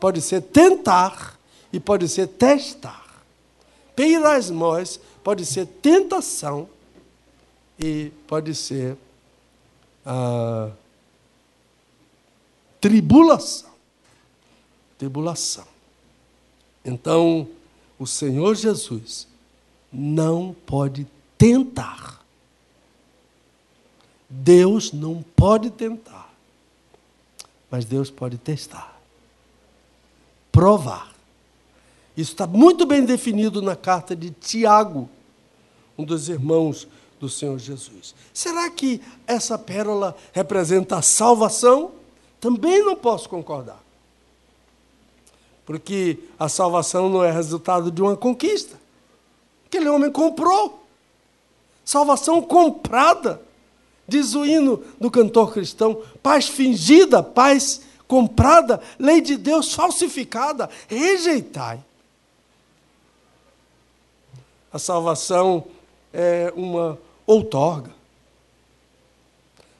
[0.00, 1.38] pode ser tentar
[1.70, 3.22] e pode ser testar.
[3.94, 6.68] Peirasmos pode ser tentação
[7.78, 8.96] e pode ser
[10.06, 10.70] ah,
[12.80, 13.73] tribulação.
[15.04, 15.66] Tribulação.
[16.82, 17.46] Então,
[17.98, 19.28] o Senhor Jesus
[19.92, 22.24] não pode tentar.
[24.30, 26.32] Deus não pode tentar.
[27.70, 28.98] Mas Deus pode testar.
[30.50, 31.14] Provar.
[32.16, 35.10] Isso está muito bem definido na carta de Tiago,
[35.98, 36.88] um dos irmãos
[37.20, 38.14] do Senhor Jesus.
[38.32, 41.92] Será que essa pérola representa a salvação?
[42.40, 43.83] Também não posso concordar.
[45.64, 48.78] Porque a salvação não é resultado de uma conquista.
[49.66, 50.84] Aquele homem comprou.
[51.84, 53.40] Salvação comprada.
[54.06, 61.82] Diz o hino do cantor cristão: paz fingida, paz comprada, lei de Deus falsificada, rejeitai.
[64.72, 65.64] A salvação
[66.12, 67.90] é uma outorga.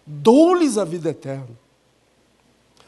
[0.07, 1.64] Dou-lhes a vida eterna.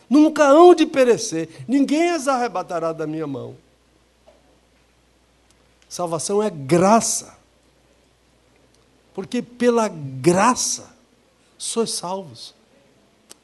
[0.08, 3.56] Nunca hão de perecer, ninguém as arrebatará da minha mão.
[5.88, 7.36] Salvação é graça.
[9.14, 10.94] Porque pela graça
[11.56, 12.54] sois salvos.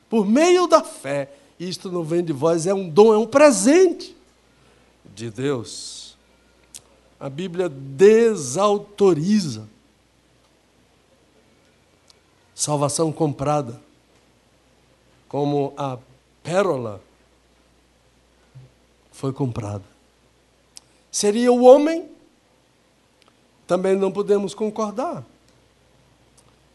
[0.08, 1.32] Por meio da fé.
[1.58, 4.16] Isto não vem de vós, é um dom, é um presente
[5.14, 6.16] de Deus.
[7.18, 9.68] A Bíblia desautoriza
[12.54, 13.80] salvação comprada,
[15.28, 15.98] como a
[16.42, 17.00] pérola
[19.10, 19.84] foi comprada.
[21.10, 22.08] Seria o homem?
[23.66, 25.24] Também não podemos concordar.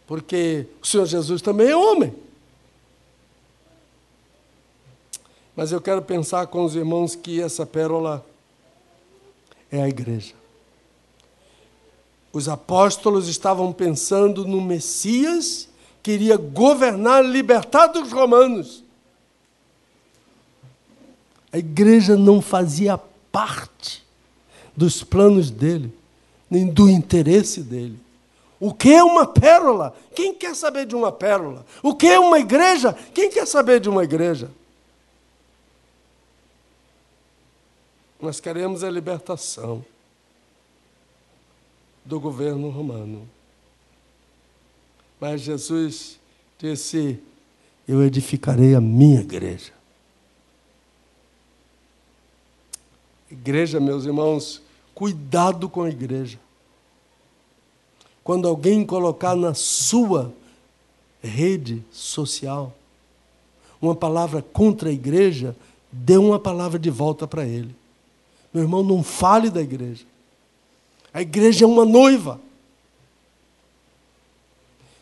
[0.06, 2.16] Porque o Senhor Jesus também é homem.
[5.56, 8.26] Mas eu quero pensar com os irmãos que essa pérola
[9.72, 10.36] é a igreja.
[12.32, 15.68] Os apóstolos estavam pensando no Messias
[16.04, 18.84] que iria governar, libertar dos romanos.
[21.52, 22.98] A igreja não fazia
[23.32, 24.06] parte
[24.76, 25.94] dos planos dele,
[26.50, 28.00] nem do interesse dele.
[28.60, 29.96] O que é uma pérola?
[30.16, 31.66] Quem quer saber de uma pérola?
[31.84, 32.94] O que é uma igreja?
[33.14, 34.50] Quem quer saber de uma igreja?
[38.20, 39.86] Nós queremos a libertação
[42.04, 43.28] do governo romano.
[45.20, 46.20] Mas Jesus
[46.58, 47.20] disse:
[47.88, 49.77] Eu edificarei a minha igreja.
[53.30, 54.62] Igreja, meus irmãos,
[54.96, 56.40] cuidado com a igreja.
[58.24, 60.34] Quando alguém colocar na sua
[61.22, 62.74] rede social
[63.82, 65.56] uma palavra contra a igreja,
[65.92, 67.76] dê uma palavra de volta para ele.
[68.54, 70.06] Meu irmão, não fale da igreja.
[71.14, 72.40] A igreja é uma noiva.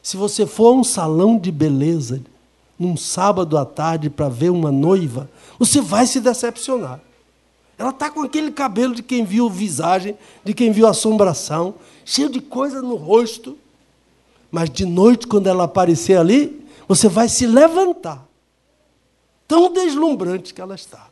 [0.02, 2.22] Se você for a um salão de beleza,
[2.78, 7.02] num sábado à tarde, para ver uma noiva, você vai se decepcionar.
[7.78, 12.40] Ela está com aquele cabelo de quem viu visagem, de quem viu assombração, cheio de
[12.40, 13.58] coisa no rosto.
[14.50, 18.26] Mas de noite, quando ela aparecer ali, você vai se levantar.
[19.48, 21.10] Tão deslumbrante que ela está.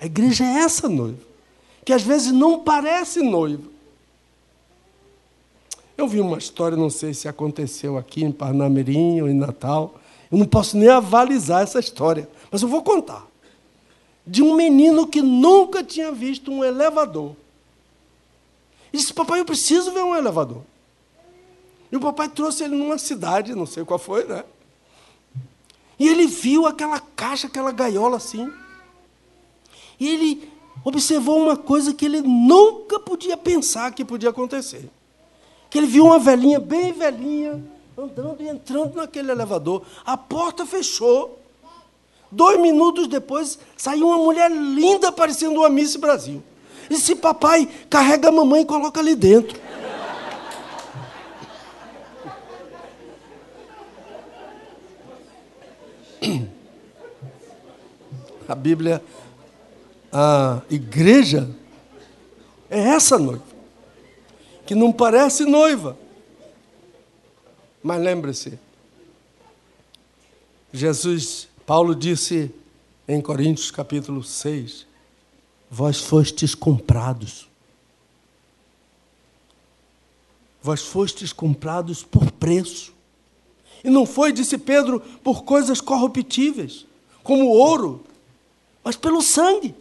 [0.00, 1.18] A igreja é essa noiva,
[1.84, 3.64] que às vezes não parece noiva.
[5.96, 10.00] Eu vi uma história, não sei se aconteceu aqui em Parnamirim ou em Natal,
[10.30, 13.26] eu não posso nem avalizar essa história, mas eu vou contar.
[14.26, 17.34] De um menino que nunca tinha visto um elevador.
[18.92, 20.62] Ele disse: Papai, eu preciso ver um elevador.
[21.90, 24.44] E o papai trouxe ele numa cidade, não sei qual foi, né?
[25.98, 28.52] E ele viu aquela caixa, aquela gaiola assim.
[29.98, 30.52] E ele
[30.84, 34.88] observou uma coisa que ele nunca podia pensar que podia acontecer.
[35.70, 37.62] Que ele viu uma velhinha, bem velhinha,
[37.98, 39.82] andando e entrando naquele elevador.
[40.06, 41.42] A porta fechou.
[42.30, 46.42] Dois minutos depois, saiu uma mulher linda, parecendo uma Miss Brasil.
[46.88, 49.58] E se papai carrega a mamãe e coloca ali dentro.
[58.46, 59.02] A Bíblia,
[60.12, 61.50] a igreja,
[62.70, 63.42] é essa noiva,
[64.66, 65.96] que não parece noiva.
[67.88, 68.58] Mas lembre-se,
[70.70, 72.54] Jesus, Paulo disse
[73.08, 74.86] em Coríntios capítulo 6,
[75.70, 77.48] vós fostes comprados.
[80.62, 82.92] Vós fostes comprados por preço.
[83.82, 86.84] E não foi, disse Pedro, por coisas corruptíveis,
[87.22, 88.04] como ouro,
[88.84, 89.74] mas pelo sangue.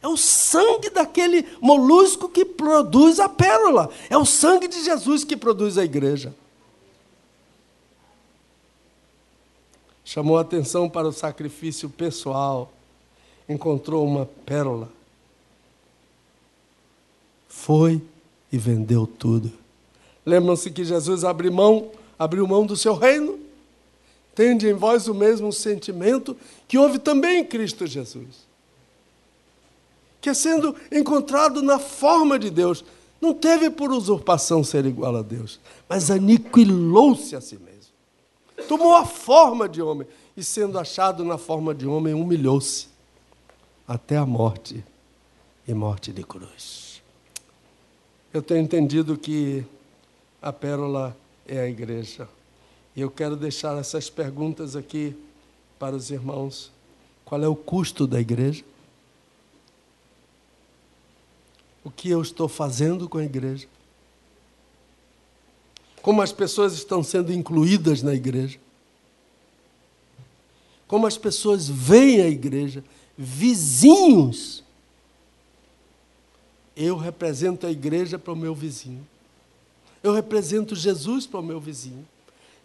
[0.00, 3.90] É o sangue daquele molusco que produz a pérola.
[4.08, 6.32] É o sangue de Jesus que produz a igreja.
[10.04, 12.72] Chamou atenção para o sacrifício pessoal.
[13.48, 14.88] Encontrou uma pérola.
[17.48, 18.00] Foi
[18.52, 19.52] e vendeu tudo.
[20.24, 23.38] Lembram-se que Jesus abriu mão, abriu mão do seu reino?
[24.34, 26.36] Tende em vós o mesmo sentimento
[26.68, 28.47] que houve também em Cristo Jesus
[30.28, 32.84] que sendo encontrado na forma de Deus,
[33.18, 35.58] não teve por usurpação ser igual a Deus,
[35.88, 38.68] mas aniquilou-se a si mesmo.
[38.68, 40.06] Tomou a forma de homem
[40.36, 42.88] e, sendo achado na forma de homem, humilhou-se
[43.86, 44.84] até a morte
[45.66, 47.02] e morte de cruz.
[48.32, 49.64] Eu tenho entendido que
[50.42, 51.16] a pérola
[51.46, 52.28] é a igreja.
[52.94, 55.16] E eu quero deixar essas perguntas aqui
[55.78, 56.70] para os irmãos.
[57.24, 58.62] Qual é o custo da igreja?
[61.84, 63.66] O que eu estou fazendo com a igreja,
[66.02, 68.58] como as pessoas estão sendo incluídas na igreja,
[70.86, 72.82] como as pessoas veem a igreja,
[73.16, 74.64] vizinhos.
[76.74, 79.06] Eu represento a igreja para o meu vizinho.
[80.02, 82.06] Eu represento Jesus para o meu vizinho.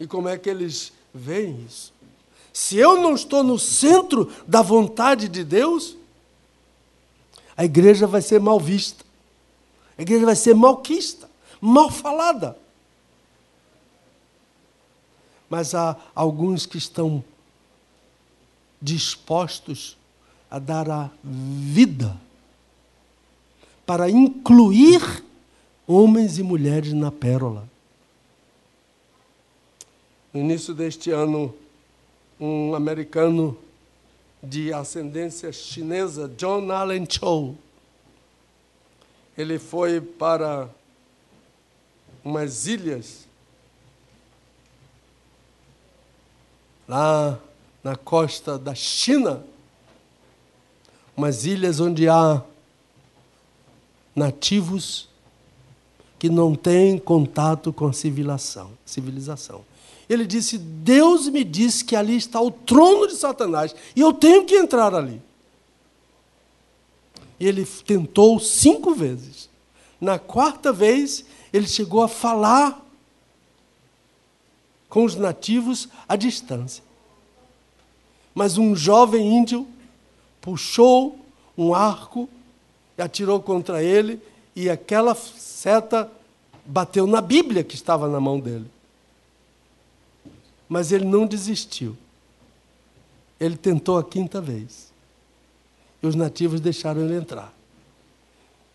[0.00, 1.92] E como é que eles veem isso?
[2.52, 5.96] Se eu não estou no centro da vontade de Deus,
[7.56, 9.03] a igreja vai ser mal vista.
[9.96, 11.28] A igreja vai ser malquista,
[11.60, 12.56] mal falada.
[15.48, 17.22] Mas há alguns que estão
[18.80, 19.96] dispostos
[20.50, 22.16] a dar a vida
[23.86, 25.24] para incluir
[25.86, 27.68] homens e mulheres na pérola.
[30.32, 31.54] No início deste ano,
[32.40, 33.56] um americano
[34.42, 37.54] de ascendência chinesa, John Allen Cho,
[39.36, 40.68] ele foi para
[42.24, 43.26] umas ilhas
[46.88, 47.38] lá
[47.82, 49.44] na costa da China,
[51.16, 52.42] umas ilhas onde há
[54.14, 55.08] nativos
[56.18, 58.70] que não têm contato com a civilização.
[58.86, 59.64] civilização.
[60.08, 64.44] Ele disse: Deus me disse que ali está o trono de Satanás e eu tenho
[64.44, 65.20] que entrar ali.
[67.38, 69.48] E ele tentou cinco vezes.
[70.00, 72.84] Na quarta vez, ele chegou a falar
[74.88, 76.82] com os nativos à distância.
[78.34, 79.66] Mas um jovem índio
[80.40, 81.18] puxou
[81.56, 82.28] um arco
[82.98, 84.20] e atirou contra ele,
[84.54, 86.10] e aquela seta
[86.64, 88.70] bateu na Bíblia que estava na mão dele.
[90.68, 91.96] Mas ele não desistiu.
[93.38, 94.83] Ele tentou a quinta vez.
[96.04, 97.50] E os nativos deixaram ele entrar.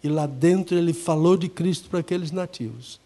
[0.03, 2.99] E lá dentro ele falou de Cristo para aqueles nativos.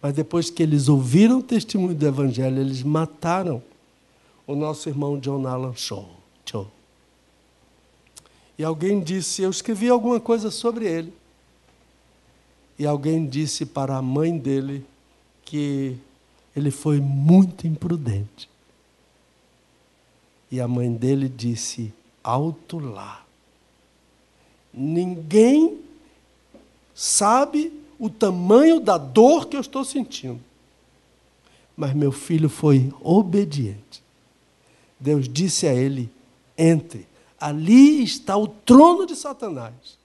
[0.00, 3.60] Mas depois que eles ouviram o testemunho do Evangelho, eles mataram
[4.46, 6.08] o nosso irmão John Allen Shaw.
[8.62, 11.12] E alguém disse: Eu escrevi alguma coisa sobre ele.
[12.78, 14.86] E alguém disse para a mãe dele
[15.44, 15.96] que
[16.54, 18.48] ele foi muito imprudente.
[20.48, 23.21] E a mãe dele disse: Alto lá.
[24.72, 25.80] Ninguém
[26.94, 30.40] sabe o tamanho da dor que eu estou sentindo.
[31.76, 34.02] Mas meu filho foi obediente.
[34.98, 36.10] Deus disse a ele:
[36.56, 37.06] entre,
[37.40, 39.98] ali está o trono de Satanás.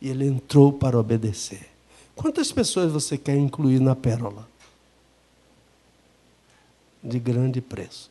[0.00, 1.68] E ele entrou para obedecer.
[2.14, 4.48] Quantas pessoas você quer incluir na pérola?
[7.02, 8.10] De grande preço.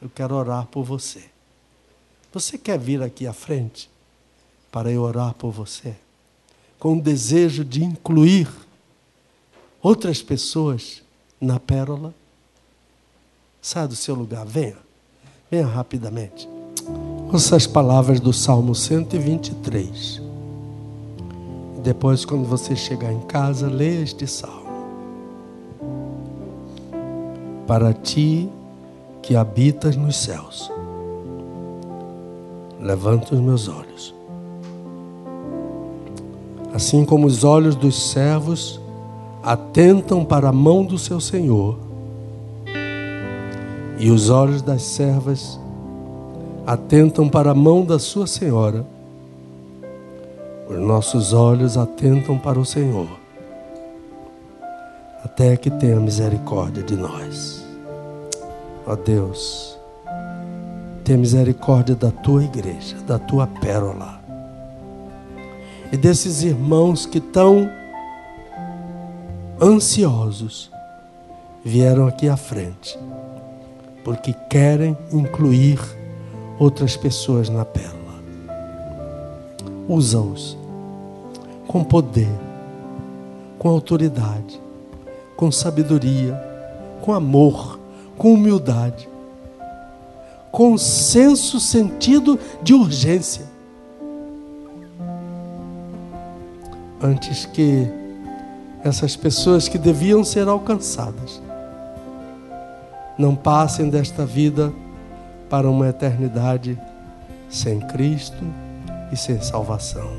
[0.00, 1.31] Eu quero orar por você.
[2.32, 3.90] Você quer vir aqui à frente
[4.70, 5.94] para eu orar por você?
[6.78, 8.48] Com o desejo de incluir
[9.82, 11.02] outras pessoas
[11.38, 12.14] na pérola?
[13.60, 14.78] Sai do seu lugar, venha.
[15.50, 16.48] Venha rapidamente.
[17.30, 20.22] Ouça as palavras do Salmo 123.
[21.82, 24.62] Depois, quando você chegar em casa, leia este salmo.
[27.66, 28.48] Para ti
[29.20, 30.71] que habitas nos céus,
[32.82, 34.12] levanta os meus olhos.
[36.74, 38.80] Assim como os olhos dos servos
[39.42, 41.78] atentam para a mão do seu Senhor,
[43.98, 45.60] e os olhos das servas
[46.66, 48.84] atentam para a mão da sua Senhora,
[50.68, 53.08] os nossos olhos atentam para o Senhor,
[55.24, 57.64] até que tenha misericórdia de nós.
[58.86, 59.78] Ó Deus,
[61.04, 64.20] tenha misericórdia da tua igreja, da tua pérola,
[65.92, 67.70] e desses irmãos que estão
[69.60, 70.70] ansiosos
[71.64, 72.98] vieram aqui à frente,
[74.02, 75.78] porque querem incluir
[76.58, 78.00] outras pessoas na pérola.
[79.88, 80.56] Usa-os
[81.68, 82.30] com poder,
[83.58, 84.60] com autoridade,
[85.36, 86.34] com sabedoria,
[87.02, 87.78] com amor,
[88.16, 89.08] com humildade,
[90.52, 93.50] com senso, sentido de urgência.
[97.02, 97.88] Antes que
[98.84, 101.40] essas pessoas que deviam ser alcançadas
[103.18, 104.72] não passem desta vida
[105.48, 106.78] para uma eternidade
[107.48, 108.44] sem Cristo
[109.10, 110.10] e sem salvação.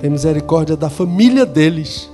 [0.00, 2.10] Tem misericórdia da família deles.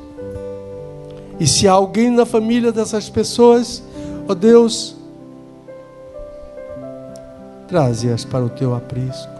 [1.38, 3.82] E se há alguém na família dessas pessoas,
[4.28, 4.99] ó oh Deus,
[7.70, 9.30] traze-as para o teu aprisco.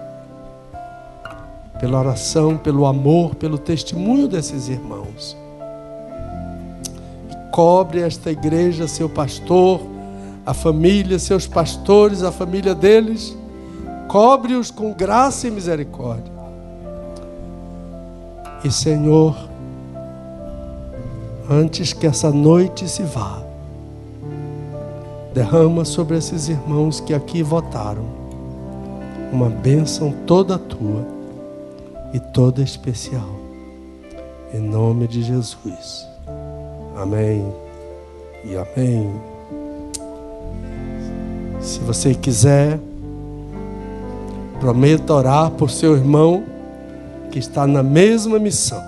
[1.80, 5.36] Pela oração, pelo amor, pelo testemunho desses irmãos.
[7.28, 9.80] E cobre esta igreja, seu pastor,
[10.46, 13.36] a família, seus pastores, a família deles.
[14.06, 16.32] Cobre-os com graça e misericórdia.
[18.62, 19.36] E Senhor,
[21.50, 23.42] antes que essa noite se vá,
[25.34, 28.19] derrama sobre esses irmãos que aqui votaram
[29.32, 31.06] uma bênção toda tua
[32.12, 33.28] e toda especial.
[34.52, 36.06] Em nome de Jesus.
[36.96, 37.52] Amém
[38.44, 39.10] e amém.
[41.60, 42.80] Se você quiser,
[44.58, 46.44] prometa orar por seu irmão
[47.30, 48.82] que está na mesma missão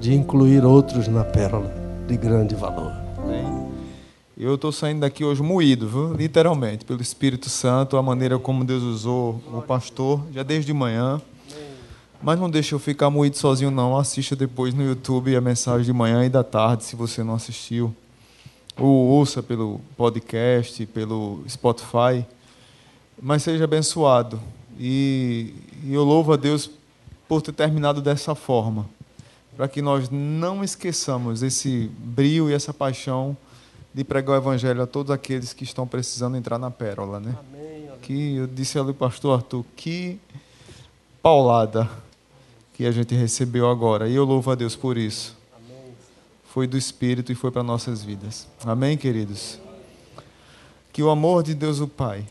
[0.00, 1.70] de incluir outros na pérola
[2.08, 2.99] de grande valor.
[4.42, 6.14] Eu estou saindo daqui hoje moído, viu?
[6.14, 11.20] literalmente, pelo Espírito Santo, a maneira como Deus usou o pastor, já desde manhã.
[12.22, 13.98] Mas não deixe eu ficar moído sozinho, não.
[13.98, 17.94] Assista depois no YouTube a mensagem de manhã e da tarde, se você não assistiu
[18.78, 22.24] ou ouça pelo podcast, pelo Spotify,
[23.20, 24.40] mas seja abençoado.
[24.78, 25.52] E,
[25.84, 26.70] e eu louvo a Deus
[27.28, 28.88] por ter terminado dessa forma,
[29.54, 33.36] para que nós não esqueçamos esse brilho e essa paixão
[33.92, 37.36] de pregar o Evangelho a todos aqueles que estão precisando entrar na pérola, né?
[37.38, 37.98] Amém, amém.
[38.02, 40.20] Que eu disse ali, pastor Arthur, que
[41.22, 41.88] paulada
[42.74, 44.08] que a gente recebeu agora.
[44.08, 45.40] E eu louvo a Deus por isso
[46.50, 48.48] foi do Espírito e foi para nossas vidas.
[48.64, 49.60] Amém, queridos?
[50.92, 52.26] Que o amor de Deus o Pai,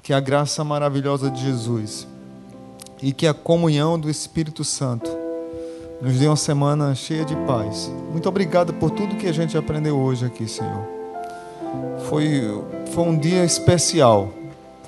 [0.00, 2.06] que a graça maravilhosa de Jesus
[3.02, 5.10] e que a comunhão do Espírito Santo
[6.02, 7.88] nos dê uma semana cheia de paz.
[8.10, 10.82] Muito obrigado por tudo que a gente aprendeu hoje aqui, Senhor.
[12.08, 12.60] Foi,
[12.92, 14.28] foi um dia especial,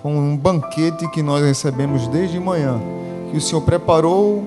[0.03, 2.81] foi um banquete que nós recebemos desde manhã,
[3.31, 4.45] que o Senhor preparou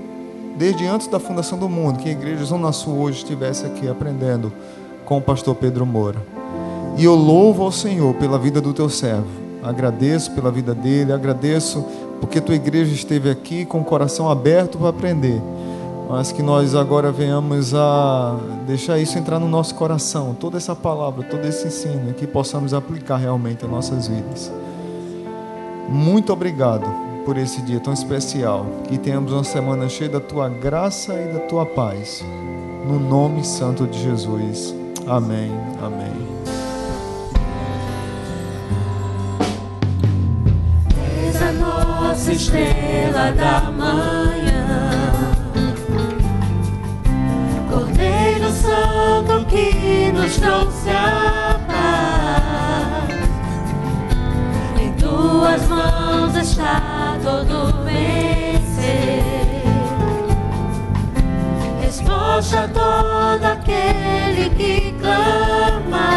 [0.58, 4.52] desde antes da fundação do mundo, que a igreja Zona Sul hoje estivesse aqui aprendendo
[5.06, 6.22] com o pastor Pedro Moura.
[6.98, 9.48] E eu louvo ao Senhor pela vida do teu servo.
[9.64, 11.86] Agradeço pela vida dele, agradeço
[12.20, 15.42] porque tua igreja esteve aqui com o coração aberto para aprender.
[16.10, 21.24] Mas que nós agora venhamos a deixar isso entrar no nosso coração, toda essa palavra,
[21.24, 24.52] todo esse ensino, que possamos aplicar realmente em nossas vidas.
[25.90, 26.88] Muito obrigado
[27.26, 28.66] por esse dia tão especial.
[28.88, 32.24] Que tenhamos uma semana cheia da tua graça e da tua paz.
[32.86, 34.74] No nome santo de Jesus.
[35.06, 35.52] Amém.
[35.82, 36.28] Amém.
[41.26, 44.17] És a nossa estrela da manhã.
[49.50, 53.10] Que nos trouxe a paz.
[54.80, 59.64] Em tuas mãos está todo vencer.
[61.82, 66.10] Resposta a todo aquele que clama.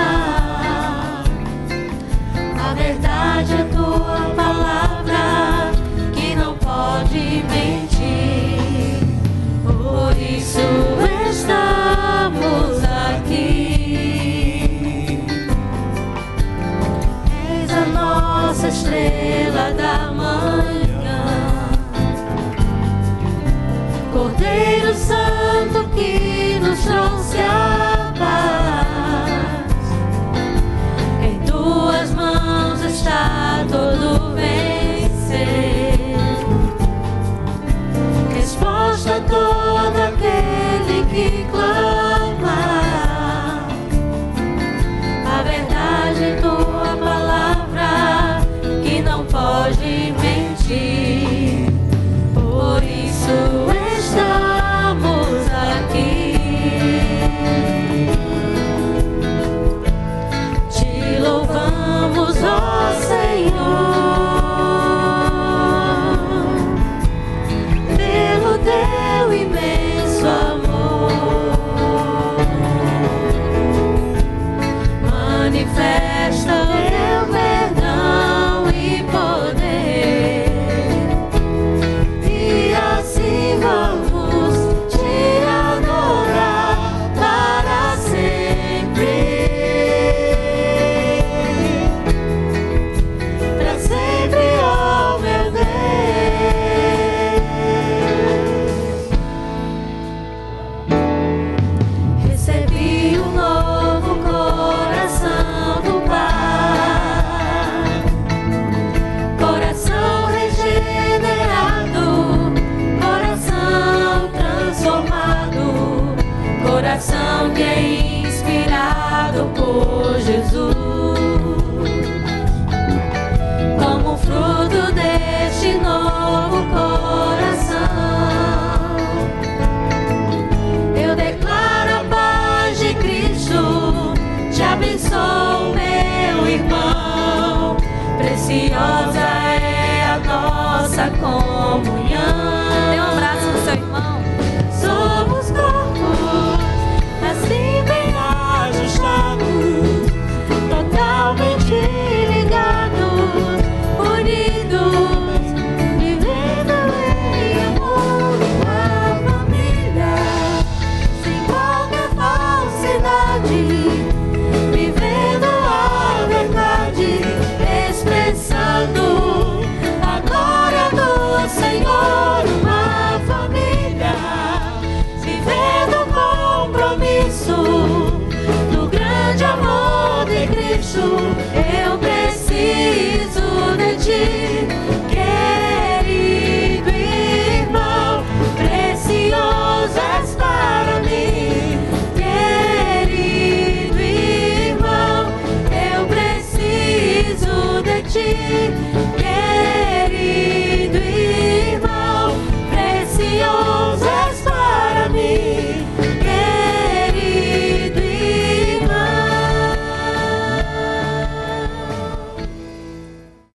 [2.58, 4.70] A verdade é tua palavra.
[7.50, 9.06] mentir.
[9.64, 11.29] Por isso estamos
[18.70, 21.70] estrela da manhã.
[24.12, 27.69] Cordeiro Santo que nos trouxe a